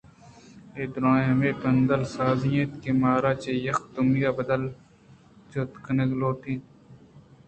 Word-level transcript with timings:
اے 0.75 0.83
دُرٛاہ 0.93 1.25
ہمے 1.29 1.51
پندل 1.61 2.01
سازی 2.15 2.49
اَنت 2.57 2.71
کہ 2.81 2.91
مارا 3.01 3.31
چہ 3.41 3.51
یکے 3.65 3.85
دومی 3.93 4.21
ءَ 4.29 4.35
بد 4.37 4.45
دل 4.49 4.63
ءُ 4.69 4.77
جتا 5.51 5.77
کنگ 5.83 6.11
ءِ 6.13 6.19
لوٹ 6.19 6.39
اَنت 6.47 6.63